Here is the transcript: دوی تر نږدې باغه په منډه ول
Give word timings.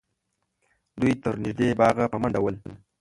دوی 1.01 1.13
تر 1.23 1.33
نږدې 1.43 1.67
باغه 1.79 2.05
په 2.11 2.17
منډه 2.21 2.39
ول 2.41 2.55